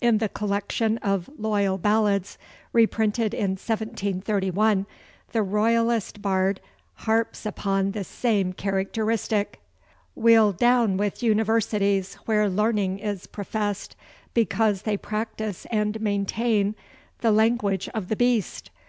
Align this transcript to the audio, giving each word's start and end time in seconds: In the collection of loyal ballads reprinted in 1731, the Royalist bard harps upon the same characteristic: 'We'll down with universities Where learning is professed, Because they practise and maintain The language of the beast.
In 0.00 0.18
the 0.18 0.28
collection 0.28 0.96
of 0.98 1.28
loyal 1.36 1.76
ballads 1.76 2.38
reprinted 2.72 3.34
in 3.34 3.56
1731, 3.58 4.86
the 5.32 5.42
Royalist 5.42 6.22
bard 6.22 6.60
harps 6.94 7.44
upon 7.44 7.90
the 7.90 8.04
same 8.04 8.52
characteristic: 8.52 9.60
'We'll 10.14 10.52
down 10.52 10.98
with 10.98 11.20
universities 11.24 12.14
Where 12.26 12.48
learning 12.48 13.00
is 13.00 13.26
professed, 13.26 13.96
Because 14.34 14.82
they 14.82 14.96
practise 14.96 15.66
and 15.68 16.00
maintain 16.00 16.76
The 17.18 17.32
language 17.32 17.88
of 17.92 18.06
the 18.06 18.14
beast. 18.14 18.70